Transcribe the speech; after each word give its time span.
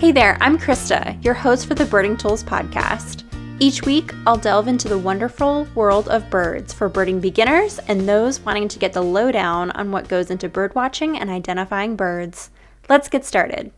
Hey 0.00 0.12
there, 0.12 0.38
I'm 0.40 0.56
Krista, 0.56 1.22
your 1.22 1.34
host 1.34 1.66
for 1.66 1.74
the 1.74 1.84
Birding 1.84 2.16
Tools 2.16 2.42
podcast. 2.42 3.22
Each 3.58 3.82
week, 3.82 4.14
I'll 4.26 4.38
delve 4.38 4.66
into 4.66 4.88
the 4.88 4.96
wonderful 4.96 5.68
world 5.74 6.08
of 6.08 6.30
birds 6.30 6.72
for 6.72 6.88
birding 6.88 7.20
beginners 7.20 7.78
and 7.80 8.08
those 8.08 8.40
wanting 8.40 8.66
to 8.68 8.78
get 8.78 8.94
the 8.94 9.02
lowdown 9.02 9.70
on 9.72 9.92
what 9.92 10.08
goes 10.08 10.30
into 10.30 10.48
birdwatching 10.48 11.18
and 11.20 11.28
identifying 11.28 11.96
birds. 11.96 12.48
Let's 12.88 13.10
get 13.10 13.26
started. 13.26 13.72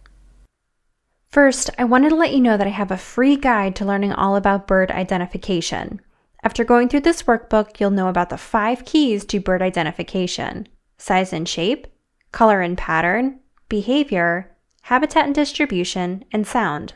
First, 1.28 1.70
I 1.76 1.82
wanted 1.82 2.10
to 2.10 2.14
let 2.14 2.32
you 2.32 2.40
know 2.40 2.56
that 2.56 2.68
I 2.68 2.70
have 2.70 2.92
a 2.92 2.96
free 2.96 3.34
guide 3.34 3.74
to 3.74 3.84
learning 3.84 4.12
all 4.12 4.36
about 4.36 4.68
bird 4.68 4.92
identification. 4.92 6.00
After 6.44 6.62
going 6.62 6.88
through 6.88 7.00
this 7.00 7.24
workbook, 7.24 7.80
you'll 7.80 7.90
know 7.90 8.06
about 8.06 8.30
the 8.30 8.38
five 8.38 8.84
keys 8.84 9.24
to 9.24 9.40
bird 9.40 9.60
identification 9.60 10.68
size 10.98 11.32
and 11.32 11.48
shape, 11.48 11.88
color 12.30 12.60
and 12.60 12.78
pattern, 12.78 13.40
behavior, 13.68 14.51
habitat 14.82 15.26
and 15.26 15.34
distribution, 15.34 16.24
and 16.32 16.46
sound. 16.46 16.94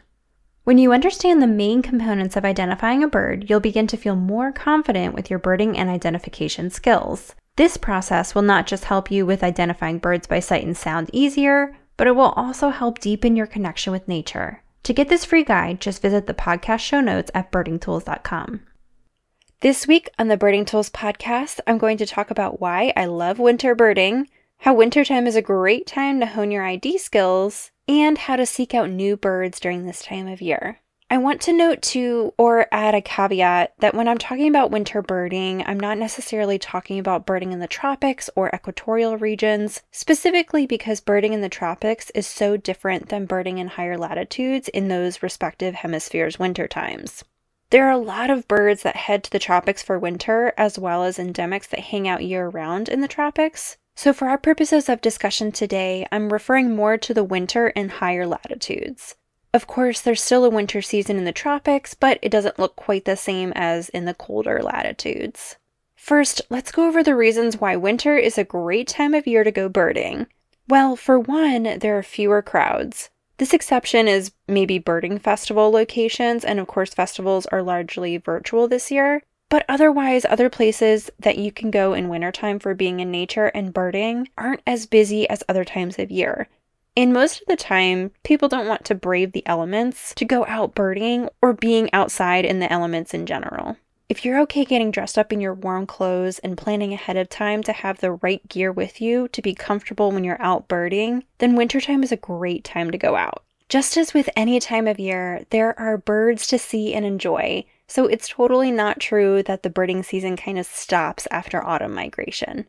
When 0.65 0.79
you 0.79 0.93
understand 0.93 1.41
the 1.41 1.47
main 1.47 1.81
components 1.81 2.37
of 2.37 2.45
identifying 2.45 3.03
a 3.05 3.09
bird, 3.09 3.49
you'll 3.49 3.61
begin 3.61 3.87
to 3.87 3.97
feel 3.97 4.17
more 4.17 4.53
confident 4.53 5.15
with 5.15 5.31
your 5.31 5.39
birding 5.39 5.79
and 5.79 5.89
identification 5.89 6.71
skills. 6.71 7.35
This 7.57 7.77
process 7.77 8.35
will 8.35 8.43
not 8.43 8.67
just 8.67 8.87
help 8.87 9.11
you 9.11 9.25
with 9.25 9.45
identifying 9.45 9.99
birds 9.99 10.27
by 10.27 10.41
sight 10.41 10.65
and 10.65 10.77
sound 10.77 11.09
easier, 11.13 11.77
but 11.97 12.07
it 12.07 12.17
will 12.17 12.33
also 12.37 12.71
help 12.71 12.99
deepen 12.99 13.37
your 13.37 13.47
connection 13.47 13.93
with 13.93 14.09
nature. 14.09 14.63
To 14.83 14.93
get 14.93 15.09
this 15.09 15.25
free 15.25 15.45
guide, 15.45 15.81
just 15.81 16.03
visit 16.03 16.27
the 16.27 16.35
podcast 16.35 16.81
show 16.81 17.01
notes 17.01 17.31
at 17.35 17.51
birdingtools.com. 17.51 18.61
This 19.61 19.87
week 19.87 20.11
on 20.19 20.29
the 20.29 20.37
Birding 20.37 20.65
Tools 20.65 20.91
podcast, 20.91 21.61
I'm 21.67 21.79
going 21.79 21.97
to 21.97 22.07
talk 22.07 22.31
about 22.31 22.61
why 22.61 22.93
I 22.95 23.07
love 23.07 23.39
winter 23.39 23.75
birding, 23.75 24.29
how 24.59 24.75
wintertime 24.75 25.27
is 25.27 25.35
a 25.35 25.43
great 25.43 25.87
time 25.87 26.21
to 26.21 26.27
hone 26.27 26.51
your 26.51 26.65
ID 26.65 26.99
skills, 26.99 27.71
and 27.89 28.19
how 28.19 28.37
to 28.37 28.47
seek 28.47 28.75
out 28.75 28.91
new 28.91 29.17
birds 29.17 29.61
during 29.61 29.87
this 29.87 30.03
time 30.03 30.27
of 30.27 30.41
year. 30.41 30.81
I 31.09 31.19
want 31.19 31.41
to 31.43 31.53
note 31.53 31.83
too, 31.83 32.35
or 32.37 32.67
add 32.73 32.97
a 32.97 33.01
caveat, 33.01 33.75
that 33.79 33.95
when 33.95 34.09
I'm 34.09 34.19
talking 34.19 34.49
about 34.49 34.73
winter 34.73 35.03
birding, 35.03 35.63
I'm 35.65 35.79
not 35.79 35.99
necessarily 35.99 36.59
talking 36.59 36.99
about 36.99 37.25
birding 37.25 37.53
in 37.53 37.61
the 37.61 37.69
tropics 37.69 38.29
or 38.35 38.51
equatorial 38.53 39.17
regions, 39.17 39.83
specifically 39.93 40.67
because 40.67 40.99
birding 40.99 41.33
in 41.33 41.43
the 41.43 41.49
tropics 41.49 42.11
is 42.11 42.27
so 42.27 42.57
different 42.57 43.09
than 43.09 43.25
birding 43.25 43.59
in 43.59 43.69
higher 43.69 43.97
latitudes 43.97 44.67
in 44.69 44.89
those 44.89 45.23
respective 45.23 45.77
hemispheres' 45.77 46.41
winter 46.41 46.67
times. 46.67 47.23
There 47.71 47.87
are 47.87 47.93
a 47.93 47.99
lot 47.99 48.31
of 48.31 48.49
birds 48.49 48.83
that 48.83 48.97
head 48.97 49.23
to 49.25 49.31
the 49.31 49.39
tropics 49.39 49.85
for 49.85 50.01
winter, 50.01 50.53
as 50.59 50.77
well 50.77 51.05
as 51.05 51.19
endemics 51.19 51.69
that 51.69 51.81
hang 51.81 52.09
out 52.09 52.25
year 52.25 52.49
round 52.49 52.89
in 52.89 53.01
the 53.01 53.09
tropics. 53.09 53.77
So, 53.99 54.13
for 54.13 54.29
our 54.29 54.37
purposes 54.37 54.91
of 54.91 55.01
discussion 55.01 55.53
today, 55.53 56.07
I'm 56.13 56.31
referring 56.31 56.77
more 56.77 56.99
to 56.99 57.15
the 57.15 57.25
winter 57.25 57.69
in 57.69 57.89
higher 57.89 58.27
latitudes. 58.27 59.15
Of 59.55 59.67
course, 59.67 60.03
there's 60.03 60.23
still 60.23 60.45
a 60.45 60.51
winter 60.51 60.83
season 60.83 61.17
in 61.17 61.25
the 61.25 61.33
tropics, 61.33 61.95
but 61.95 62.19
it 62.21 62.29
doesn't 62.29 62.59
look 62.59 62.77
quite 62.77 63.07
the 63.07 63.17
same 63.17 63.55
as 63.57 63.89
in 63.89 64.05
the 64.05 64.13
colder 64.13 64.63
latitudes. 64.63 65.57
First, 65.95 66.43
let's 66.51 66.71
go 66.71 66.87
over 66.87 67.03
the 67.03 67.17
reasons 67.17 67.57
why 67.57 67.75
winter 67.75 68.19
is 68.19 68.37
a 68.37 68.45
great 68.45 68.87
time 68.87 69.15
of 69.15 69.27
year 69.27 69.45
to 69.45 69.51
go 69.51 69.67
birding. 69.71 70.27
Well, 70.69 70.95
for 70.95 71.19
one, 71.19 71.79
there 71.79 71.97
are 71.97 72.03
fewer 72.03 72.43
crowds. 72.43 73.09
This 73.39 73.55
exception 73.55 74.09
is 74.09 74.33
maybe 74.47 74.79
birding 74.79 75.19
festival 75.19 75.71
locations, 75.71 76.45
and 76.45 76.61
of 76.61 76.67
course, 76.67 76.93
festivals 76.93 77.47
are 77.47 77.63
largely 77.63 78.19
virtual 78.19 78.69
this 78.69 78.91
year. 78.91 79.23
But 79.49 79.65
otherwise, 79.69 80.25
other 80.25 80.51
places 80.51 81.11
that 81.21 81.39
you 81.39 81.53
can 81.53 81.71
go 81.71 81.95
in 81.95 82.09
wintertime 82.09 82.59
for 82.59 82.75
being 82.75 83.01
in 83.01 83.11
nature 83.11 83.47
and 83.47 83.73
birding 83.73 84.29
aren't 84.37 84.63
as 84.67 84.87
busy 84.87 85.29
as 85.29 85.45
other 85.49 85.65
times 85.65 85.99
of 85.99 86.11
year. 86.11 86.49
And 86.97 87.13
most 87.13 87.43
of 87.43 87.47
the 87.47 87.57
time, 87.57 88.11
people 88.25 88.49
don't 88.49 88.67
want 88.67 88.85
to 88.87 88.95
brave 88.95 89.33
the 89.33 89.47
elements 89.47 90.15
to 90.15 90.25
go 90.25 90.47
out 90.47 90.75
birding 90.75 91.29
or 91.43 91.53
being 91.53 91.93
outside 91.93 92.45
in 92.45 92.59
the 92.59 92.73
elements 92.73 93.15
in 93.15 93.27
general. 93.27 93.77
If 94.09 94.25
you're 94.25 94.41
okay 94.43 94.65
getting 94.65 94.91
dressed 94.91 95.19
up 95.19 95.33
in 95.33 95.41
your 95.41 95.53
warm 95.53 95.87
clothes 95.87 96.39
and 96.39 96.57
planning 96.57 96.93
ahead 96.93 97.17
of 97.17 97.29
time 97.29 97.63
to 97.65 97.73
have 97.73 97.99
the 97.99 98.13
right 98.13 98.47
gear 98.49 98.73
with 98.73 99.01
you 99.01 99.29
to 99.29 99.43
be 99.43 99.55
comfortable 99.55 100.11
when 100.11 100.25
you're 100.25 100.41
out 100.41 100.69
birding, 100.69 101.25
then 101.39 101.57
wintertime 101.57 102.03
is 102.03 102.13
a 102.13 102.17
great 102.17 102.65
time 102.65 102.91
to 102.93 102.99
go 102.99 103.15
out. 103.17 103.43
Just 103.69 103.97
as 103.97 104.15
with 104.15 104.31
any 104.37 104.61
time 104.61 104.87
of 104.87 105.01
year, 105.01 105.45
there 105.51 105.79
are 105.79 105.99
birds 105.99 106.47
to 106.47 106.59
see 106.59 106.95
and 106.95 107.05
enjoy, 107.05 107.65
so 107.87 108.07
it's 108.07 108.29
totally 108.29 108.71
not 108.71 109.01
true 109.01 109.43
that 109.43 109.63
the 109.63 109.71
birding 109.71 110.03
season 110.03 110.37
kind 110.37 110.59
of 110.59 110.67
stops 110.67 111.27
after 111.31 111.65
autumn 111.65 111.95
migration. 111.95 112.67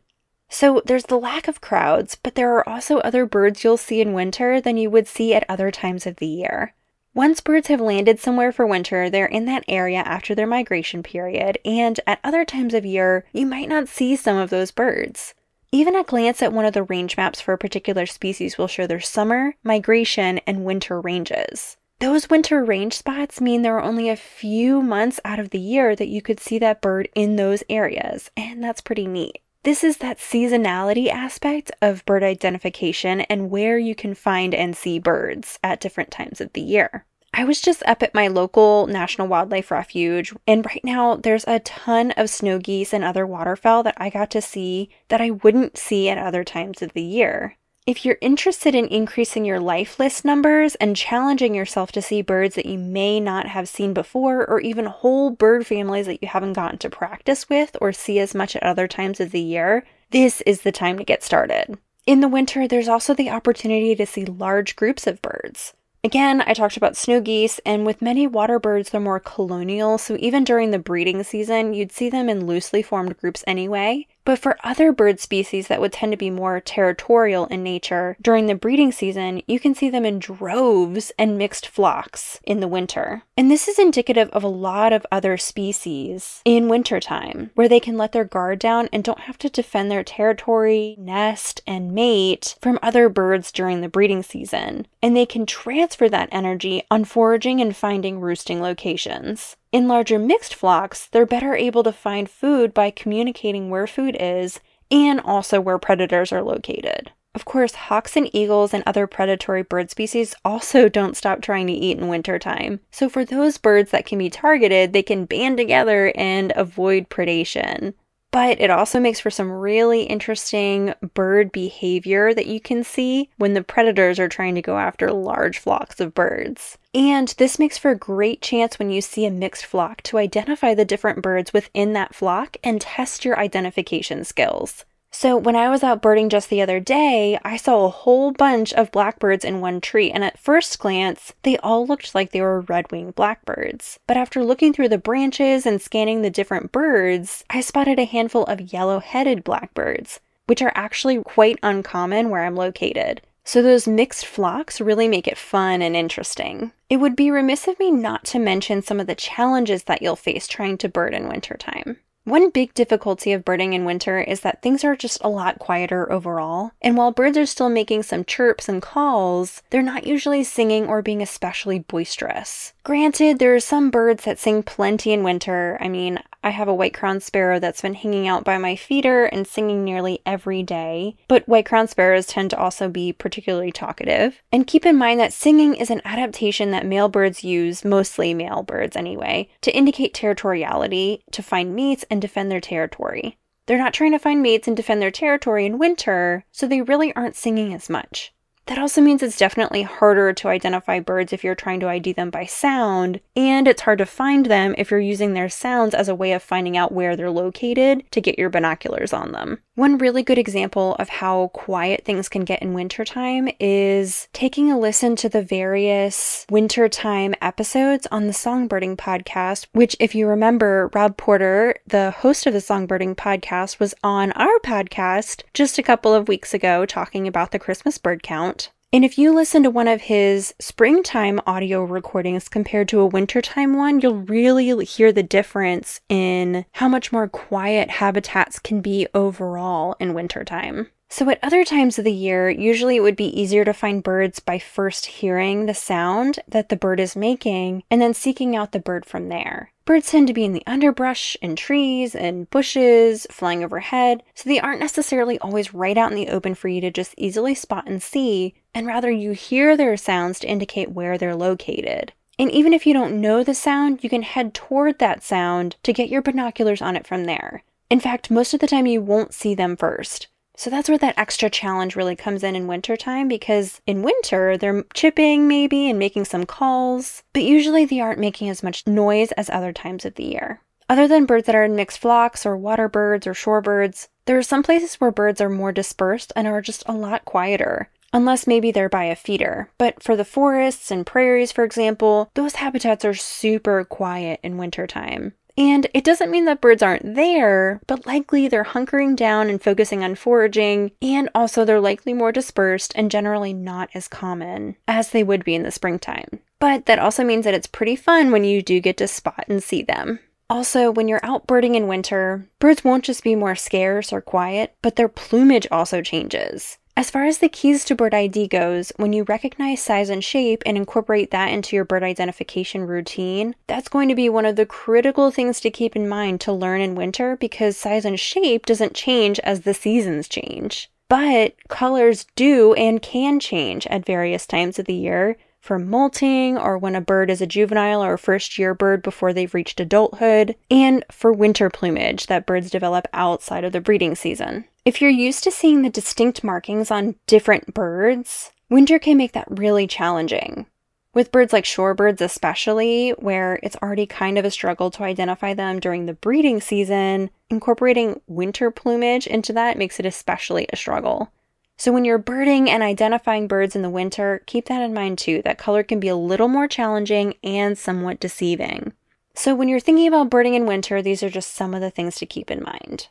So 0.48 0.82
there's 0.84 1.04
the 1.04 1.18
lack 1.18 1.46
of 1.48 1.60
crowds, 1.60 2.14
but 2.14 2.34
there 2.34 2.54
are 2.54 2.68
also 2.68 2.98
other 2.98 3.26
birds 3.26 3.62
you'll 3.62 3.76
see 3.76 4.00
in 4.00 4.14
winter 4.14 4.60
than 4.60 4.76
you 4.76 4.88
would 4.90 5.06
see 5.06 5.34
at 5.34 5.44
other 5.48 5.70
times 5.70 6.06
of 6.06 6.16
the 6.16 6.26
year. 6.26 6.74
Once 7.14 7.40
birds 7.40 7.68
have 7.68 7.80
landed 7.80 8.18
somewhere 8.20 8.52
for 8.52 8.66
winter, 8.66 9.10
they're 9.10 9.26
in 9.26 9.44
that 9.46 9.64
area 9.66 9.98
after 9.98 10.34
their 10.34 10.46
migration 10.46 11.02
period, 11.02 11.58
and 11.64 12.00
at 12.06 12.20
other 12.22 12.44
times 12.44 12.74
of 12.74 12.86
year, 12.86 13.24
you 13.32 13.44
might 13.44 13.68
not 13.68 13.88
see 13.88 14.14
some 14.14 14.36
of 14.36 14.50
those 14.50 14.70
birds. 14.70 15.34
Even 15.70 15.96
a 15.96 16.04
glance 16.04 16.40
at 16.42 16.52
one 16.52 16.64
of 16.64 16.72
the 16.72 16.84
range 16.84 17.16
maps 17.16 17.40
for 17.40 17.52
a 17.52 17.58
particular 17.58 18.06
species 18.06 18.56
will 18.56 18.68
show 18.68 18.86
their 18.86 19.00
summer, 19.00 19.56
migration, 19.62 20.38
and 20.46 20.64
winter 20.64 21.00
ranges. 21.00 21.76
Those 22.00 22.30
winter 22.30 22.64
range 22.64 22.94
spots 22.94 23.40
mean 23.40 23.62
there 23.62 23.76
are 23.76 23.82
only 23.82 24.08
a 24.08 24.14
few 24.14 24.80
months 24.80 25.18
out 25.24 25.40
of 25.40 25.50
the 25.50 25.58
year 25.58 25.96
that 25.96 26.06
you 26.06 26.22
could 26.22 26.38
see 26.38 26.56
that 26.60 26.80
bird 26.80 27.08
in 27.16 27.34
those 27.34 27.64
areas, 27.68 28.30
and 28.36 28.62
that's 28.62 28.80
pretty 28.80 29.08
neat. 29.08 29.40
This 29.64 29.82
is 29.82 29.96
that 29.96 30.18
seasonality 30.18 31.08
aspect 31.08 31.72
of 31.82 32.06
bird 32.06 32.22
identification 32.22 33.22
and 33.22 33.50
where 33.50 33.78
you 33.78 33.96
can 33.96 34.14
find 34.14 34.54
and 34.54 34.76
see 34.76 35.00
birds 35.00 35.58
at 35.64 35.80
different 35.80 36.12
times 36.12 36.40
of 36.40 36.52
the 36.52 36.60
year. 36.60 37.04
I 37.34 37.42
was 37.42 37.60
just 37.60 37.82
up 37.82 38.04
at 38.04 38.14
my 38.14 38.28
local 38.28 38.86
National 38.86 39.26
Wildlife 39.26 39.72
Refuge, 39.72 40.32
and 40.46 40.64
right 40.64 40.84
now 40.84 41.16
there's 41.16 41.44
a 41.48 41.58
ton 41.58 42.12
of 42.12 42.30
snow 42.30 42.60
geese 42.60 42.94
and 42.94 43.02
other 43.02 43.26
waterfowl 43.26 43.82
that 43.82 43.96
I 43.96 44.08
got 44.08 44.30
to 44.30 44.40
see 44.40 44.88
that 45.08 45.20
I 45.20 45.30
wouldn't 45.30 45.76
see 45.76 46.08
at 46.08 46.16
other 46.16 46.44
times 46.44 46.80
of 46.80 46.92
the 46.92 47.02
year. 47.02 47.56
If 47.88 48.04
you're 48.04 48.18
interested 48.20 48.74
in 48.74 48.86
increasing 48.88 49.46
your 49.46 49.60
life 49.60 49.98
list 49.98 50.22
numbers 50.22 50.74
and 50.74 50.94
challenging 50.94 51.54
yourself 51.54 51.90
to 51.92 52.02
see 52.02 52.20
birds 52.20 52.54
that 52.56 52.66
you 52.66 52.76
may 52.76 53.18
not 53.18 53.46
have 53.46 53.66
seen 53.66 53.94
before, 53.94 54.44
or 54.44 54.60
even 54.60 54.84
whole 54.84 55.30
bird 55.30 55.66
families 55.66 56.04
that 56.04 56.20
you 56.20 56.28
haven't 56.28 56.52
gotten 56.52 56.76
to 56.80 56.90
practice 56.90 57.48
with 57.48 57.78
or 57.80 57.94
see 57.94 58.18
as 58.18 58.34
much 58.34 58.54
at 58.54 58.62
other 58.62 58.86
times 58.88 59.20
of 59.20 59.30
the 59.30 59.40
year, 59.40 59.86
this 60.10 60.42
is 60.42 60.60
the 60.60 60.70
time 60.70 60.98
to 60.98 61.02
get 61.02 61.22
started. 61.22 61.78
In 62.04 62.20
the 62.20 62.28
winter, 62.28 62.68
there's 62.68 62.88
also 62.88 63.14
the 63.14 63.30
opportunity 63.30 63.94
to 63.94 64.04
see 64.04 64.26
large 64.26 64.76
groups 64.76 65.06
of 65.06 65.22
birds. 65.22 65.72
Again, 66.04 66.42
I 66.46 66.52
talked 66.52 66.76
about 66.76 66.94
snow 66.94 67.22
geese, 67.22 67.58
and 67.64 67.86
with 67.86 68.02
many 68.02 68.26
water 68.26 68.58
birds, 68.58 68.90
they're 68.90 69.00
more 69.00 69.18
colonial, 69.18 69.96
so 69.96 70.14
even 70.20 70.44
during 70.44 70.72
the 70.72 70.78
breeding 70.78 71.22
season, 71.22 71.72
you'd 71.72 71.92
see 71.92 72.10
them 72.10 72.28
in 72.28 72.46
loosely 72.46 72.82
formed 72.82 73.16
groups 73.16 73.42
anyway. 73.46 74.06
But 74.28 74.40
for 74.40 74.58
other 74.62 74.92
bird 74.92 75.20
species 75.20 75.68
that 75.68 75.80
would 75.80 75.94
tend 75.94 76.12
to 76.12 76.18
be 76.18 76.28
more 76.28 76.60
territorial 76.60 77.46
in 77.46 77.62
nature, 77.62 78.14
during 78.20 78.44
the 78.44 78.54
breeding 78.54 78.92
season, 78.92 79.40
you 79.46 79.58
can 79.58 79.74
see 79.74 79.88
them 79.88 80.04
in 80.04 80.18
droves 80.18 81.10
and 81.18 81.38
mixed 81.38 81.66
flocks 81.66 82.38
in 82.44 82.60
the 82.60 82.68
winter. 82.68 83.22
And 83.38 83.50
this 83.50 83.68
is 83.68 83.78
indicative 83.78 84.28
of 84.28 84.44
a 84.44 84.48
lot 84.48 84.92
of 84.92 85.06
other 85.10 85.38
species 85.38 86.42
in 86.44 86.68
wintertime, 86.68 87.52
where 87.54 87.70
they 87.70 87.80
can 87.80 87.96
let 87.96 88.12
their 88.12 88.24
guard 88.24 88.58
down 88.58 88.90
and 88.92 89.02
don't 89.02 89.20
have 89.20 89.38
to 89.38 89.48
defend 89.48 89.90
their 89.90 90.04
territory, 90.04 90.94
nest, 90.98 91.62
and 91.66 91.92
mate 91.92 92.56
from 92.60 92.78
other 92.82 93.08
birds 93.08 93.50
during 93.50 93.80
the 93.80 93.88
breeding 93.88 94.22
season. 94.22 94.86
And 95.02 95.16
they 95.16 95.24
can 95.24 95.46
transfer 95.46 96.06
that 96.10 96.28
energy 96.30 96.82
on 96.90 97.06
foraging 97.06 97.62
and 97.62 97.74
finding 97.74 98.20
roosting 98.20 98.60
locations. 98.60 99.56
In 99.70 99.86
larger 99.86 100.18
mixed 100.18 100.54
flocks, 100.54 101.06
they're 101.06 101.26
better 101.26 101.54
able 101.54 101.82
to 101.82 101.92
find 101.92 102.30
food 102.30 102.72
by 102.72 102.90
communicating 102.90 103.68
where 103.68 103.86
food 103.86 104.16
is 104.18 104.60
and 104.90 105.20
also 105.20 105.60
where 105.60 105.78
predators 105.78 106.32
are 106.32 106.42
located. 106.42 107.12
Of 107.34 107.44
course, 107.44 107.74
hawks 107.74 108.16
and 108.16 108.34
eagles 108.34 108.72
and 108.72 108.82
other 108.86 109.06
predatory 109.06 109.62
bird 109.62 109.90
species 109.90 110.34
also 110.44 110.88
don't 110.88 111.16
stop 111.16 111.42
trying 111.42 111.66
to 111.66 111.72
eat 111.74 111.98
in 111.98 112.08
wintertime. 112.08 112.80
So, 112.90 113.10
for 113.10 113.24
those 113.24 113.58
birds 113.58 113.90
that 113.90 114.06
can 114.06 114.18
be 114.18 114.30
targeted, 114.30 114.92
they 114.92 115.02
can 115.02 115.26
band 115.26 115.58
together 115.58 116.12
and 116.16 116.52
avoid 116.56 117.10
predation 117.10 117.92
but 118.30 118.60
it 118.60 118.70
also 118.70 119.00
makes 119.00 119.20
for 119.20 119.30
some 119.30 119.50
really 119.50 120.02
interesting 120.02 120.94
bird 121.14 121.50
behavior 121.52 122.34
that 122.34 122.46
you 122.46 122.60
can 122.60 122.84
see 122.84 123.30
when 123.36 123.54
the 123.54 123.62
predators 123.62 124.18
are 124.18 124.28
trying 124.28 124.54
to 124.54 124.62
go 124.62 124.78
after 124.78 125.10
large 125.10 125.58
flocks 125.58 126.00
of 126.00 126.14
birds. 126.14 126.78
And 126.94 127.28
this 127.38 127.58
makes 127.58 127.78
for 127.78 127.90
a 127.90 127.98
great 127.98 128.42
chance 128.42 128.78
when 128.78 128.90
you 128.90 129.00
see 129.00 129.24
a 129.24 129.30
mixed 129.30 129.66
flock 129.66 130.02
to 130.02 130.18
identify 130.18 130.74
the 130.74 130.84
different 130.84 131.22
birds 131.22 131.52
within 131.52 131.92
that 131.94 132.14
flock 132.14 132.56
and 132.62 132.80
test 132.80 133.24
your 133.24 133.38
identification 133.38 134.24
skills. 134.24 134.84
So, 135.10 135.36
when 135.36 135.56
I 135.56 135.70
was 135.70 135.82
out 135.82 136.02
birding 136.02 136.28
just 136.28 136.50
the 136.50 136.60
other 136.60 136.80
day, 136.80 137.38
I 137.42 137.56
saw 137.56 137.84
a 137.84 137.90
whole 137.90 138.30
bunch 138.30 138.72
of 138.74 138.92
blackbirds 138.92 139.44
in 139.44 139.60
one 139.60 139.80
tree, 139.80 140.10
and 140.10 140.22
at 140.22 140.38
first 140.38 140.78
glance, 140.78 141.32
they 141.42 141.56
all 141.58 141.86
looked 141.86 142.14
like 142.14 142.30
they 142.30 142.42
were 142.42 142.60
red 142.60 142.92
winged 142.92 143.14
blackbirds. 143.14 143.98
But 144.06 144.16
after 144.16 144.44
looking 144.44 144.72
through 144.72 144.90
the 144.90 144.98
branches 144.98 145.66
and 145.66 145.80
scanning 145.80 146.22
the 146.22 146.30
different 146.30 146.72
birds, 146.72 147.44
I 147.48 147.62
spotted 147.62 147.98
a 147.98 148.04
handful 148.04 148.44
of 148.44 148.72
yellow 148.72 149.00
headed 149.00 149.44
blackbirds, 149.44 150.20
which 150.46 150.62
are 150.62 150.72
actually 150.74 151.22
quite 151.22 151.58
uncommon 151.62 152.30
where 152.30 152.44
I'm 152.44 152.54
located. 152.54 153.22
So 153.44 153.62
those 153.62 153.88
mixed 153.88 154.26
flocks 154.26 154.78
really 154.78 155.08
make 155.08 155.26
it 155.26 155.38
fun 155.38 155.80
and 155.80 155.96
interesting. 155.96 156.72
It 156.90 156.98
would 156.98 157.16
be 157.16 157.30
remiss 157.30 157.66
of 157.66 157.78
me 157.78 157.90
not 157.90 158.26
to 158.26 158.38
mention 158.38 158.82
some 158.82 159.00
of 159.00 159.06
the 159.06 159.14
challenges 159.14 159.84
that 159.84 160.02
you'll 160.02 160.16
face 160.16 160.46
trying 160.46 160.76
to 160.78 160.88
bird 160.88 161.14
in 161.14 161.28
wintertime. 161.28 161.96
One 162.28 162.50
big 162.50 162.74
difficulty 162.74 163.32
of 163.32 163.42
birding 163.42 163.72
in 163.72 163.86
winter 163.86 164.20
is 164.20 164.40
that 164.40 164.60
things 164.60 164.84
are 164.84 164.94
just 164.94 165.16
a 165.24 165.30
lot 165.30 165.58
quieter 165.58 166.12
overall. 166.12 166.72
And 166.82 166.94
while 166.94 167.10
birds 167.10 167.38
are 167.38 167.46
still 167.46 167.70
making 167.70 168.02
some 168.02 168.22
chirps 168.22 168.68
and 168.68 168.82
calls, 168.82 169.62
they're 169.70 169.80
not 169.80 170.06
usually 170.06 170.44
singing 170.44 170.88
or 170.88 171.00
being 171.00 171.22
especially 171.22 171.78
boisterous. 171.78 172.74
Granted, 172.84 173.38
there 173.38 173.54
are 173.54 173.60
some 173.60 173.90
birds 173.90 174.24
that 174.24 174.38
sing 174.38 174.62
plenty 174.62 175.12
in 175.12 175.22
winter. 175.22 175.78
I 175.80 175.88
mean, 175.88 176.18
I 176.42 176.50
have 176.50 176.68
a 176.68 176.74
white 176.74 176.94
crowned 176.94 177.22
sparrow 177.22 177.58
that's 177.58 177.82
been 177.82 177.94
hanging 177.94 178.28
out 178.28 178.44
by 178.44 178.58
my 178.58 178.76
feeder 178.76 179.24
and 179.24 179.46
singing 179.46 179.84
nearly 179.84 180.20
every 180.24 180.62
day, 180.62 181.16
but 181.26 181.48
white 181.48 181.66
crowned 181.66 181.90
sparrows 181.90 182.26
tend 182.26 182.50
to 182.50 182.58
also 182.58 182.88
be 182.88 183.12
particularly 183.12 183.72
talkative. 183.72 184.40
And 184.52 184.66
keep 184.66 184.86
in 184.86 184.96
mind 184.96 185.18
that 185.18 185.32
singing 185.32 185.74
is 185.74 185.90
an 185.90 186.00
adaptation 186.04 186.70
that 186.70 186.86
male 186.86 187.08
birds 187.08 187.42
use, 187.42 187.84
mostly 187.84 188.34
male 188.34 188.62
birds 188.62 188.96
anyway, 188.96 189.48
to 189.62 189.76
indicate 189.76 190.14
territoriality, 190.14 191.22
to 191.32 191.42
find 191.42 191.74
mates, 191.74 192.04
and 192.08 192.17
defend 192.20 192.50
their 192.50 192.60
territory. 192.60 193.38
They're 193.66 193.78
not 193.78 193.92
trying 193.92 194.12
to 194.12 194.18
find 194.18 194.42
mates 194.42 194.66
and 194.66 194.76
defend 194.76 195.02
their 195.02 195.10
territory 195.10 195.66
in 195.66 195.78
winter, 195.78 196.44
so 196.50 196.66
they 196.66 196.80
really 196.80 197.14
aren't 197.14 197.36
singing 197.36 197.74
as 197.74 197.90
much. 197.90 198.32
That 198.68 198.78
also 198.78 199.00
means 199.00 199.22
it's 199.22 199.38
definitely 199.38 199.82
harder 199.82 200.30
to 200.34 200.48
identify 200.48 201.00
birds 201.00 201.32
if 201.32 201.42
you're 201.42 201.54
trying 201.54 201.80
to 201.80 201.88
ID 201.88 202.12
them 202.12 202.28
by 202.28 202.44
sound, 202.44 203.18
and 203.34 203.66
it's 203.66 203.80
hard 203.80 203.96
to 203.96 204.04
find 204.04 204.44
them 204.44 204.74
if 204.76 204.90
you're 204.90 205.00
using 205.00 205.32
their 205.32 205.48
sounds 205.48 205.94
as 205.94 206.06
a 206.06 206.14
way 206.14 206.32
of 206.32 206.42
finding 206.42 206.76
out 206.76 206.92
where 206.92 207.16
they're 207.16 207.30
located 207.30 208.04
to 208.10 208.20
get 208.20 208.38
your 208.38 208.50
binoculars 208.50 209.14
on 209.14 209.32
them. 209.32 209.60
One 209.74 209.96
really 209.96 210.22
good 210.22 210.38
example 210.38 210.96
of 210.96 211.08
how 211.08 211.48
quiet 211.54 212.04
things 212.04 212.28
can 212.28 212.44
get 212.44 212.60
in 212.60 212.74
wintertime 212.74 213.48
is 213.58 214.28
taking 214.32 214.70
a 214.70 214.78
listen 214.78 215.16
to 215.16 215.28
the 215.28 215.40
various 215.40 216.44
wintertime 216.50 217.34
episodes 217.40 218.06
on 218.10 218.26
the 218.26 218.32
Songbirding 218.32 218.96
podcast, 218.96 219.66
which, 219.72 219.96
if 220.00 220.14
you 220.14 220.26
remember, 220.26 220.90
Rob 220.92 221.16
Porter, 221.16 221.76
the 221.86 222.10
host 222.10 222.44
of 222.46 222.52
the 222.52 222.58
Songbirding 222.58 223.14
podcast, 223.14 223.78
was 223.78 223.94
on 224.02 224.32
our 224.32 224.58
podcast 224.64 225.44
just 225.54 225.78
a 225.78 225.82
couple 225.82 226.12
of 226.12 226.28
weeks 226.28 226.52
ago 226.52 226.84
talking 226.84 227.28
about 227.28 227.52
the 227.52 227.58
Christmas 227.58 227.96
bird 227.98 228.22
count. 228.22 228.57
And 228.90 229.04
if 229.04 229.18
you 229.18 229.34
listen 229.34 229.64
to 229.64 229.70
one 229.70 229.86
of 229.86 230.00
his 230.00 230.54
springtime 230.58 231.40
audio 231.46 231.84
recordings 231.84 232.48
compared 232.48 232.88
to 232.88 233.00
a 233.00 233.06
wintertime 233.06 233.76
one, 233.76 234.00
you'll 234.00 234.22
really 234.22 234.82
hear 234.86 235.12
the 235.12 235.22
difference 235.22 236.00
in 236.08 236.64
how 236.72 236.88
much 236.88 237.12
more 237.12 237.28
quiet 237.28 237.90
habitats 237.90 238.58
can 238.58 238.80
be 238.80 239.06
overall 239.12 239.94
in 240.00 240.14
wintertime. 240.14 240.88
So, 241.10 241.28
at 241.30 241.38
other 241.42 241.64
times 241.64 241.98
of 241.98 242.04
the 242.04 242.12
year, 242.12 242.50
usually 242.50 242.96
it 242.96 243.00
would 243.00 243.16
be 243.16 243.40
easier 243.40 243.64
to 243.64 243.72
find 243.72 244.02
birds 244.02 244.40
by 244.40 244.58
first 244.58 245.06
hearing 245.06 245.64
the 245.64 245.74
sound 245.74 246.38
that 246.46 246.68
the 246.68 246.76
bird 246.76 247.00
is 247.00 247.16
making 247.16 247.82
and 247.90 248.00
then 248.00 248.12
seeking 248.12 248.54
out 248.54 248.72
the 248.72 248.78
bird 248.78 249.06
from 249.06 249.30
there. 249.30 249.72
Birds 249.86 250.10
tend 250.10 250.26
to 250.28 250.34
be 250.34 250.44
in 250.44 250.52
the 250.52 250.62
underbrush 250.66 251.34
and 251.40 251.56
trees 251.56 252.14
and 252.14 252.50
bushes, 252.50 253.26
flying 253.30 253.64
overhead, 253.64 254.22
so 254.34 254.50
they 254.50 254.60
aren't 254.60 254.80
necessarily 254.80 255.38
always 255.38 255.72
right 255.72 255.96
out 255.96 256.10
in 256.10 256.16
the 256.16 256.28
open 256.28 256.54
for 256.54 256.68
you 256.68 256.82
to 256.82 256.90
just 256.90 257.14
easily 257.16 257.54
spot 257.54 257.88
and 257.88 258.02
see, 258.02 258.54
and 258.74 258.86
rather 258.86 259.10
you 259.10 259.32
hear 259.32 259.78
their 259.78 259.96
sounds 259.96 260.38
to 260.40 260.46
indicate 260.46 260.90
where 260.90 261.16
they're 261.16 261.34
located. 261.34 262.12
And 262.38 262.50
even 262.52 262.74
if 262.74 262.86
you 262.86 262.92
don't 262.92 263.18
know 263.18 263.42
the 263.42 263.54
sound, 263.54 264.04
you 264.04 264.10
can 264.10 264.22
head 264.22 264.52
toward 264.52 264.98
that 264.98 265.22
sound 265.22 265.76
to 265.84 265.94
get 265.94 266.10
your 266.10 266.20
binoculars 266.20 266.82
on 266.82 266.96
it 266.96 267.06
from 267.06 267.24
there. 267.24 267.64
In 267.88 267.98
fact, 267.98 268.30
most 268.30 268.52
of 268.52 268.60
the 268.60 268.66
time 268.66 268.86
you 268.86 269.00
won't 269.00 269.32
see 269.32 269.54
them 269.54 269.74
first. 269.74 270.28
So 270.58 270.70
that's 270.70 270.88
where 270.88 270.98
that 270.98 271.16
extra 271.16 271.48
challenge 271.48 271.94
really 271.94 272.16
comes 272.16 272.42
in 272.42 272.56
in 272.56 272.66
wintertime 272.66 273.28
because 273.28 273.80
in 273.86 274.02
winter 274.02 274.56
they're 274.56 274.82
chipping 274.92 275.46
maybe 275.46 275.88
and 275.88 276.00
making 276.00 276.24
some 276.24 276.46
calls, 276.46 277.22
but 277.32 277.44
usually 277.44 277.84
they 277.84 278.00
aren't 278.00 278.18
making 278.18 278.48
as 278.48 278.60
much 278.60 278.84
noise 278.84 279.30
as 279.32 279.48
other 279.48 279.72
times 279.72 280.04
of 280.04 280.16
the 280.16 280.24
year. 280.24 280.60
Other 280.88 281.06
than 281.06 281.26
birds 281.26 281.46
that 281.46 281.54
are 281.54 281.62
in 281.62 281.76
mixed 281.76 282.00
flocks 282.00 282.44
or 282.44 282.56
water 282.56 282.88
birds 282.88 283.24
or 283.24 283.34
shorebirds, 283.34 284.08
there 284.24 284.36
are 284.36 284.42
some 284.42 284.64
places 284.64 284.96
where 284.96 285.12
birds 285.12 285.40
are 285.40 285.48
more 285.48 285.70
dispersed 285.70 286.32
and 286.34 286.48
are 286.48 286.60
just 286.60 286.82
a 286.86 286.92
lot 286.92 287.24
quieter. 287.24 287.88
Unless 288.12 288.48
maybe 288.48 288.72
they're 288.72 288.88
by 288.88 289.04
a 289.04 289.14
feeder. 289.14 289.70
But 289.78 290.02
for 290.02 290.16
the 290.16 290.24
forests 290.24 290.90
and 290.90 291.06
prairies, 291.06 291.52
for 291.52 291.62
example, 291.62 292.30
those 292.34 292.56
habitats 292.56 293.04
are 293.04 293.14
super 293.14 293.84
quiet 293.84 294.40
in 294.42 294.58
wintertime. 294.58 295.34
And 295.58 295.88
it 295.92 296.04
doesn't 296.04 296.30
mean 296.30 296.44
that 296.44 296.60
birds 296.60 296.84
aren't 296.84 297.16
there, 297.16 297.80
but 297.88 298.06
likely 298.06 298.46
they're 298.46 298.62
hunkering 298.62 299.16
down 299.16 299.50
and 299.50 299.60
focusing 299.60 300.04
on 300.04 300.14
foraging, 300.14 300.92
and 301.02 301.28
also 301.34 301.64
they're 301.64 301.80
likely 301.80 302.14
more 302.14 302.30
dispersed 302.30 302.92
and 302.94 303.10
generally 303.10 303.52
not 303.52 303.90
as 303.92 304.06
common 304.06 304.76
as 304.86 305.10
they 305.10 305.24
would 305.24 305.44
be 305.44 305.56
in 305.56 305.64
the 305.64 305.72
springtime. 305.72 306.38
But 306.60 306.86
that 306.86 307.00
also 307.00 307.24
means 307.24 307.44
that 307.44 307.54
it's 307.54 307.66
pretty 307.66 307.96
fun 307.96 308.30
when 308.30 308.44
you 308.44 308.62
do 308.62 308.78
get 308.78 308.98
to 308.98 309.08
spot 309.08 309.46
and 309.48 309.60
see 309.60 309.82
them. 309.82 310.20
Also, 310.48 310.92
when 310.92 311.08
you're 311.08 311.24
out 311.24 311.48
birding 311.48 311.74
in 311.74 311.88
winter, 311.88 312.48
birds 312.60 312.84
won't 312.84 313.04
just 313.04 313.24
be 313.24 313.34
more 313.34 313.56
scarce 313.56 314.12
or 314.12 314.20
quiet, 314.20 314.76
but 314.80 314.94
their 314.94 315.08
plumage 315.08 315.66
also 315.72 316.02
changes. 316.02 316.78
As 316.98 317.10
far 317.10 317.26
as 317.26 317.38
the 317.38 317.48
keys 317.48 317.84
to 317.84 317.94
bird 317.94 318.12
ID 318.12 318.48
goes, 318.48 318.92
when 318.96 319.12
you 319.12 319.22
recognize 319.22 319.80
size 319.80 320.10
and 320.10 320.24
shape 320.24 320.64
and 320.66 320.76
incorporate 320.76 321.30
that 321.30 321.52
into 321.52 321.76
your 321.76 321.84
bird 321.84 322.02
identification 322.02 322.88
routine, 322.88 323.54
that's 323.68 323.86
going 323.86 324.08
to 324.08 324.16
be 324.16 324.28
one 324.28 324.44
of 324.44 324.56
the 324.56 324.66
critical 324.66 325.30
things 325.30 325.60
to 325.60 325.70
keep 325.70 325.94
in 325.94 326.08
mind 326.08 326.40
to 326.40 326.52
learn 326.52 326.80
in 326.80 326.96
winter 326.96 327.36
because 327.36 327.76
size 327.76 328.04
and 328.04 328.18
shape 328.18 328.66
doesn't 328.66 328.94
change 328.94 329.38
as 329.44 329.60
the 329.60 329.74
seasons 329.74 330.26
change. 330.26 330.90
But 331.08 331.54
colors 331.68 332.26
do 332.34 332.74
and 332.74 333.00
can 333.00 333.38
change 333.38 333.86
at 333.86 334.04
various 334.04 334.44
times 334.44 334.80
of 334.80 334.86
the 334.86 334.94
year, 334.94 335.36
for 335.68 335.78
molting 335.78 336.56
or 336.56 336.78
when 336.78 336.96
a 336.96 337.00
bird 337.00 337.28
is 337.28 337.42
a 337.42 337.46
juvenile 337.46 338.02
or 338.02 338.16
first 338.16 338.58
year 338.58 338.72
bird 338.72 339.02
before 339.02 339.34
they've 339.34 339.52
reached 339.52 339.78
adulthood, 339.78 340.56
and 340.70 341.04
for 341.12 341.30
winter 341.30 341.68
plumage 341.68 342.26
that 342.26 342.46
birds 342.46 342.70
develop 342.70 343.06
outside 343.12 343.64
of 343.64 343.72
the 343.72 343.80
breeding 343.80 344.14
season. 344.14 344.64
If 344.86 345.02
you're 345.02 345.10
used 345.10 345.44
to 345.44 345.50
seeing 345.50 345.82
the 345.82 345.90
distinct 345.90 346.42
markings 346.42 346.90
on 346.90 347.16
different 347.26 347.74
birds, 347.74 348.50
winter 348.70 348.98
can 348.98 349.18
make 349.18 349.32
that 349.32 349.46
really 349.50 349.86
challenging. 349.86 350.64
With 351.12 351.32
birds 351.32 351.52
like 351.52 351.64
shorebirds, 351.64 352.22
especially, 352.22 353.10
where 353.18 353.60
it's 353.62 353.76
already 353.82 354.06
kind 354.06 354.38
of 354.38 354.46
a 354.46 354.50
struggle 354.50 354.90
to 354.92 355.02
identify 355.02 355.52
them 355.52 355.80
during 355.80 356.06
the 356.06 356.14
breeding 356.14 356.62
season, 356.62 357.28
incorporating 357.50 358.22
winter 358.26 358.70
plumage 358.70 359.26
into 359.26 359.52
that 359.52 359.76
makes 359.76 360.00
it 360.00 360.06
especially 360.06 360.66
a 360.72 360.76
struggle. 360.76 361.30
So, 361.80 361.92
when 361.92 362.04
you're 362.04 362.18
birding 362.18 362.68
and 362.68 362.82
identifying 362.82 363.46
birds 363.46 363.76
in 363.76 363.82
the 363.82 363.88
winter, 363.88 364.42
keep 364.46 364.66
that 364.66 364.82
in 364.82 364.92
mind 364.92 365.16
too. 365.16 365.42
That 365.42 365.58
color 365.58 365.84
can 365.84 366.00
be 366.00 366.08
a 366.08 366.16
little 366.16 366.48
more 366.48 366.66
challenging 366.66 367.34
and 367.44 367.78
somewhat 367.78 368.18
deceiving. 368.18 368.92
So, 369.34 369.54
when 369.54 369.68
you're 369.68 369.78
thinking 369.78 370.08
about 370.08 370.28
birding 370.28 370.54
in 370.54 370.66
winter, 370.66 371.00
these 371.00 371.22
are 371.22 371.30
just 371.30 371.54
some 371.54 371.74
of 371.74 371.80
the 371.80 371.90
things 371.90 372.16
to 372.16 372.26
keep 372.26 372.50
in 372.50 372.64
mind. 372.64 373.06